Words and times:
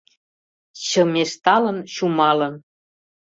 Чымешталын 0.85 1.79
чумалын 1.93 2.55